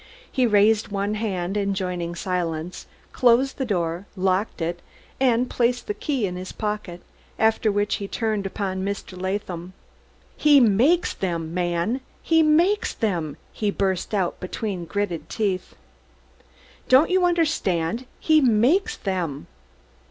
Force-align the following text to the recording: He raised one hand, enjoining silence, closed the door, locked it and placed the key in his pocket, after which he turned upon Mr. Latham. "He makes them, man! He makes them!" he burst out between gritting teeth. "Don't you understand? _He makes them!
He 0.31 0.47
raised 0.47 0.87
one 0.87 1.13
hand, 1.13 1.55
enjoining 1.55 2.15
silence, 2.15 2.87
closed 3.11 3.59
the 3.59 3.65
door, 3.67 4.07
locked 4.15 4.59
it 4.59 4.81
and 5.19 5.47
placed 5.47 5.85
the 5.85 5.93
key 5.93 6.25
in 6.25 6.37
his 6.37 6.51
pocket, 6.51 7.03
after 7.37 7.71
which 7.71 7.97
he 7.97 8.07
turned 8.07 8.47
upon 8.47 8.83
Mr. 8.83 9.15
Latham. 9.15 9.73
"He 10.35 10.59
makes 10.59 11.13
them, 11.13 11.53
man! 11.53 12.01
He 12.23 12.41
makes 12.41 12.95
them!" 12.95 13.37
he 13.53 13.69
burst 13.69 14.15
out 14.15 14.39
between 14.39 14.85
gritting 14.85 15.27
teeth. 15.29 15.75
"Don't 16.89 17.11
you 17.11 17.23
understand? 17.23 18.07
_He 18.23 18.41
makes 18.41 18.97
them! 18.97 19.45